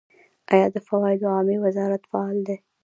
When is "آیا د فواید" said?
0.53-1.21